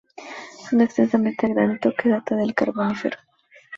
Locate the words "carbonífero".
2.55-3.19